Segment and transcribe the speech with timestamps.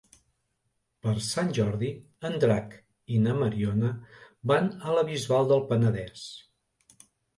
[1.07, 1.91] Per Sant Jordi
[2.29, 2.73] en Drac
[3.17, 3.91] i na Mariona
[4.53, 6.25] van a la Bisbal del Penedès.